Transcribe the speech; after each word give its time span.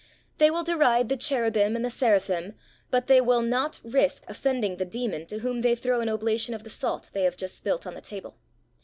They 0.39 0.49
will 0.49 0.63
deride 0.63 1.09
the 1.09 1.15
cherubim 1.15 1.75
and 1.75 1.85
the 1.85 1.91
seraphim, 1.91 2.55
but 2.89 3.05
they 3.05 3.21
will 3.21 3.43
not 3.43 3.79
risk 3.83 4.23
offending 4.27 4.77
the 4.77 4.83
demon 4.83 5.27
to 5.27 5.41
whom 5.41 5.61
they 5.61 5.75
throw 5.75 6.01
an 6.01 6.09
oblation 6.09 6.55
of 6.55 6.63
the 6.63 6.71
salt 6.71 7.11
they 7.13 7.21
have 7.21 7.37
just 7.37 7.55
spilt 7.55 7.85
on 7.85 7.93
the 7.93 8.01
table. 8.01 8.39